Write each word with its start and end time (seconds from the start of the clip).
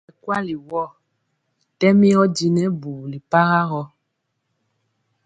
Bɛ 0.07 0.13
kuali 0.23 0.53
wɔɔ 0.69 0.89
tɛmi 1.79 2.09
ɔdinɛ 2.21 2.63
bubuli 2.79 3.19
para 3.31 3.59
gɔ. 3.69 3.81